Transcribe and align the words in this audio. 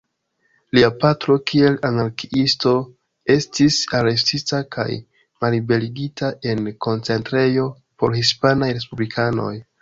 Lia 0.75 0.87
patro, 1.01 1.33
kiel 1.49 1.75
anarkiisto, 1.89 2.71
estis 3.33 3.77
arestita 3.99 4.63
kaj 4.77 4.87
malliberigita 5.45 6.33
en 6.55 6.65
koncentrejo 6.87 7.67
por 8.03 8.17
hispanaj 8.23 8.73
respublikanoj. 8.81 9.53